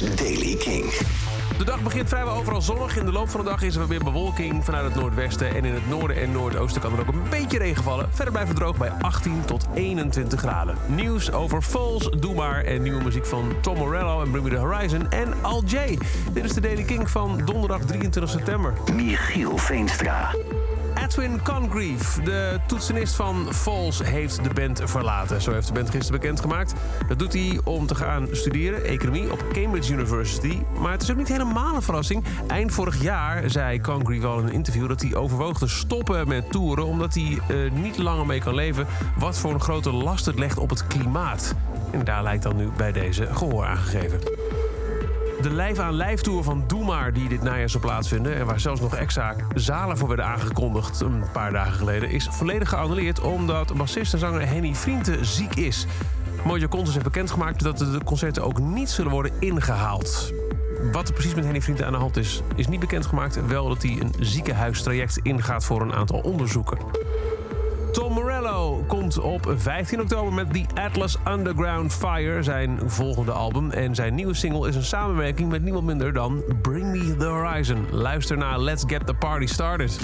is 0.00 0.16
Daily 0.16 0.56
King. 0.56 0.84
De 1.58 1.64
dag 1.64 1.82
begint 1.82 2.08
vrijwel 2.08 2.34
overal 2.34 2.62
zonnig. 2.62 2.96
In 2.96 3.04
de 3.04 3.12
loop 3.12 3.28
van 3.28 3.40
de 3.40 3.46
dag 3.46 3.62
is 3.62 3.76
er 3.76 3.88
weer 3.88 4.04
bewolking 4.04 4.64
vanuit 4.64 4.84
het 4.84 4.94
noordwesten. 4.94 5.54
En 5.54 5.64
in 5.64 5.74
het 5.74 5.88
noorden 5.88 6.16
en 6.16 6.32
noordoosten 6.32 6.80
kan 6.80 6.92
er 6.92 7.00
ook 7.00 7.08
een 7.08 7.28
beetje 7.30 7.58
regen 7.58 7.82
vallen. 7.82 8.08
Verder 8.10 8.32
blijft 8.32 8.48
het 8.48 8.58
droog 8.58 8.76
bij 8.76 8.90
18 8.90 9.44
tot 9.44 9.66
21 9.74 10.40
graden. 10.40 10.76
Nieuws 10.86 11.32
over 11.32 11.62
Falls, 11.62 12.10
Doe 12.10 12.34
Maar 12.34 12.64
en 12.64 12.82
nieuwe 12.82 13.02
muziek 13.02 13.26
van 13.26 13.54
Tom 13.60 13.76
Morello 13.76 14.22
en 14.22 14.30
Bring 14.30 14.44
Me 14.44 14.50
The 14.50 14.56
Horizon 14.56 15.10
en 15.10 15.34
Al 15.42 15.62
J. 15.64 15.98
Dit 16.32 16.44
is 16.44 16.52
de 16.52 16.60
Daily 16.60 16.82
King 16.82 17.10
van 17.10 17.42
donderdag 17.44 17.80
23 17.80 18.30
september. 18.30 18.74
Michiel 18.94 19.58
Veenstra. 19.58 20.30
Edwin 21.04 21.42
Congreve, 21.42 22.22
de 22.22 22.60
toetsenist 22.66 23.14
van 23.14 23.54
Falls, 23.54 24.02
heeft 24.02 24.44
de 24.44 24.54
band 24.54 24.80
verlaten. 24.84 25.42
Zo 25.42 25.52
heeft 25.52 25.66
de 25.66 25.72
band 25.72 25.90
gisteren 25.90 26.20
bekendgemaakt. 26.20 26.72
Dat 27.08 27.18
doet 27.18 27.32
hij 27.32 27.60
om 27.64 27.86
te 27.86 27.94
gaan 27.94 28.28
studeren, 28.30 28.84
economie, 28.84 29.32
op 29.32 29.44
Cambridge 29.52 29.92
University. 29.92 30.58
Maar 30.78 30.92
het 30.92 31.02
is 31.02 31.10
ook 31.10 31.16
niet 31.16 31.28
helemaal 31.28 31.74
een 31.74 31.82
verrassing. 31.82 32.24
Eind 32.46 32.72
vorig 32.72 33.02
jaar 33.02 33.50
zei 33.50 33.80
Congreve 33.80 34.26
al 34.26 34.38
in 34.38 34.46
een 34.46 34.52
interview 34.52 34.88
dat 34.88 35.02
hij 35.02 35.14
overwoog 35.14 35.58
te 35.58 35.68
stoppen 35.68 36.28
met 36.28 36.50
toeren... 36.50 36.86
omdat 36.86 37.14
hij 37.14 37.38
uh, 37.50 37.72
niet 37.72 37.98
langer 37.98 38.26
mee 38.26 38.40
kan 38.40 38.54
leven 38.54 38.86
wat 39.18 39.38
voor 39.38 39.52
een 39.52 39.60
grote 39.60 39.92
last 39.92 40.26
het 40.26 40.38
legt 40.38 40.58
op 40.58 40.70
het 40.70 40.86
klimaat. 40.86 41.54
En 41.90 42.04
daar 42.04 42.22
lijkt 42.22 42.42
dan 42.42 42.56
nu 42.56 42.68
bij 42.76 42.92
deze 42.92 43.26
gehoor 43.32 43.64
aangegeven. 43.64 44.20
De 45.44 45.50
lijf-aan-lijf 45.50 46.20
tour 46.20 46.42
van 46.42 46.64
Doe 46.66 46.84
Maar 46.84 47.12
die 47.12 47.28
dit 47.28 47.42
najaar 47.42 47.70
zal 47.70 47.80
plaatsvinden... 47.80 48.36
en 48.36 48.46
waar 48.46 48.60
zelfs 48.60 48.80
nog 48.80 48.94
extra 48.94 49.34
zalen 49.54 49.98
voor 49.98 50.08
werden 50.08 50.26
aangekondigd 50.26 51.00
een 51.00 51.24
paar 51.32 51.52
dagen 51.52 51.72
geleden... 51.72 52.10
is 52.10 52.28
volledig 52.30 52.68
geannuleerd 52.68 53.20
omdat 53.20 53.76
bassist 53.76 54.12
en 54.12 54.18
zanger 54.18 54.48
Henny 54.48 54.74
Vrienden 54.74 55.26
ziek 55.26 55.54
is. 55.54 55.86
Mojo 56.44 56.68
Concerts 56.68 56.92
heeft 56.92 57.04
bekendgemaakt 57.04 57.62
dat 57.62 57.78
de 57.78 58.00
concerten 58.04 58.44
ook 58.44 58.58
niet 58.58 58.90
zullen 58.90 59.10
worden 59.10 59.32
ingehaald. 59.38 60.32
Wat 60.92 61.08
er 61.08 61.14
precies 61.14 61.34
met 61.34 61.44
Henny 61.44 61.60
Vrienden 61.60 61.86
aan 61.86 61.92
de 61.92 61.98
hand 61.98 62.16
is, 62.16 62.42
is 62.56 62.68
niet 62.68 62.80
bekendgemaakt. 62.80 63.46
Wel 63.46 63.68
dat 63.68 63.82
hij 63.82 63.98
een 64.00 64.14
ziekenhuistraject 64.18 65.18
ingaat 65.22 65.64
voor 65.64 65.80
een 65.80 65.94
aantal 65.94 66.18
onderzoeken. 66.18 66.78
Tom 67.92 68.12
komt 68.86 69.18
op 69.18 69.52
15 69.56 70.00
oktober 70.00 70.32
met 70.32 70.52
The 70.52 70.64
Atlas 70.74 71.16
Underground 71.28 71.92
Fire, 71.92 72.42
zijn 72.42 72.78
volgende 72.86 73.32
album. 73.32 73.70
En 73.70 73.94
zijn 73.94 74.14
nieuwe 74.14 74.34
single 74.34 74.68
is 74.68 74.76
een 74.76 74.84
samenwerking 74.84 75.50
met 75.50 75.62
niemand 75.62 75.84
minder 75.84 76.12
dan 76.12 76.42
Bring 76.62 76.86
Me 76.86 77.16
The 77.16 77.26
Horizon. 77.26 77.86
Luister 77.90 78.36
naar 78.36 78.60
Let's 78.60 78.84
Get 78.86 79.06
The 79.06 79.14
Party 79.14 79.46
Started. 79.46 79.98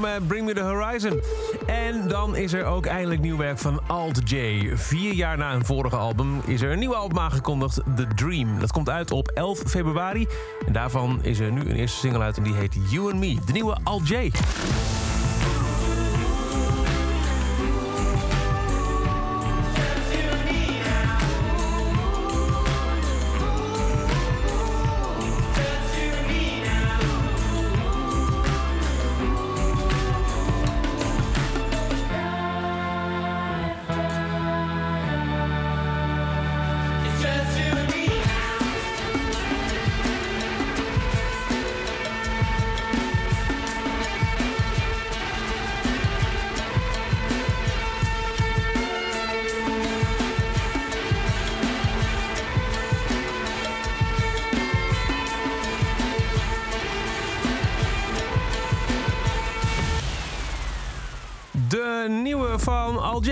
Bring 0.00 0.46
Me 0.46 0.54
The 0.54 0.60
Horizon. 0.60 1.20
En 1.66 2.08
dan 2.08 2.36
is 2.36 2.52
er 2.52 2.64
ook 2.64 2.86
eindelijk 2.86 3.20
nieuw 3.20 3.36
werk 3.36 3.58
van 3.58 3.80
Alt 3.86 4.30
J. 4.30 4.70
Vier 4.74 5.12
jaar 5.12 5.38
na 5.38 5.52
een 5.52 5.64
vorige 5.64 5.96
album 5.96 6.40
is 6.46 6.62
er 6.62 6.72
een 6.72 6.78
nieuw 6.78 6.94
album 6.94 7.18
aangekondigd, 7.18 7.80
The 7.96 8.06
Dream. 8.14 8.60
Dat 8.60 8.72
komt 8.72 8.88
uit 8.88 9.10
op 9.10 9.28
11 9.28 9.58
februari. 9.66 10.26
En 10.66 10.72
daarvan 10.72 11.18
is 11.22 11.38
er 11.38 11.52
nu 11.52 11.60
een 11.60 11.76
eerste 11.76 11.98
single 11.98 12.20
uit 12.20 12.36
en 12.36 12.42
die 12.42 12.54
heet 12.54 12.76
You 12.88 13.10
and 13.10 13.20
Me. 13.20 13.38
De 13.46 13.52
nieuwe 13.52 13.76
Alt 13.82 14.08
J. 14.08 14.30
De 61.68 62.06
nieuwe 62.22 62.58
van 62.58 63.02
Al 63.02 63.22
J, 63.22 63.30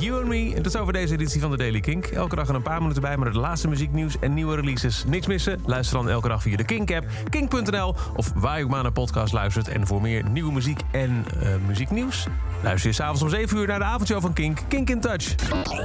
You 0.00 0.18
and 0.18 0.28
Me. 0.28 0.54
Dat 0.54 0.66
is 0.66 0.76
over 0.76 0.92
deze 0.92 1.12
editie 1.12 1.40
van 1.40 1.50
de 1.50 1.56
Daily 1.56 1.80
Kink. 1.80 2.06
Elke 2.06 2.36
dag 2.36 2.48
een 2.48 2.62
paar 2.62 2.80
minuten 2.80 3.02
bij 3.02 3.16
met 3.16 3.28
het 3.28 3.36
laatste 3.36 3.68
muzieknieuws 3.68 4.18
en 4.20 4.34
nieuwe 4.34 4.54
releases. 4.54 5.04
Niks 5.06 5.26
missen? 5.26 5.60
Luister 5.66 5.96
dan 5.96 6.08
elke 6.08 6.28
dag 6.28 6.42
via 6.42 6.56
de 6.56 6.64
Kink-app, 6.64 7.06
kink.nl... 7.28 7.94
of 8.16 8.32
waar 8.34 8.58
je 8.58 8.64
ook 8.64 8.70
maar 8.70 8.92
podcast 8.92 9.32
luistert. 9.32 9.68
En 9.68 9.86
voor 9.86 10.00
meer 10.00 10.28
nieuwe 10.30 10.52
muziek 10.52 10.80
en 10.90 11.24
uh, 11.42 11.48
muzieknieuws... 11.66 12.26
luister 12.62 12.90
je 12.90 12.96
s'avonds 12.96 13.22
om 13.22 13.28
7 13.28 13.56
uur 13.56 13.66
naar 13.66 13.78
de 13.78 13.84
avondshow 13.84 14.20
van 14.20 14.32
Kink. 14.32 14.58
Kink 14.68 14.90
in 14.90 15.00
Touch. 15.00 15.34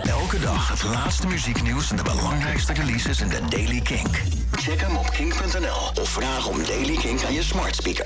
Elke 0.03 0.39
dag 0.39 0.69
het 0.69 0.83
laatste 0.83 1.27
muzieknieuws 1.27 1.91
en 1.91 1.97
de 1.97 2.03
belangrijkste 2.03 2.73
releases 2.73 3.21
in 3.21 3.27
de 3.27 3.39
Daily 3.49 3.81
Kink. 3.81 4.21
Check 4.51 4.81
hem 4.81 4.95
op 4.95 5.09
kink.nl 5.09 6.01
of 6.01 6.09
vraag 6.09 6.47
om 6.47 6.57
Daily 6.65 6.95
Kink 6.95 7.23
aan 7.23 7.33
je 7.33 7.43
smart 7.43 7.75
speaker. 7.75 8.01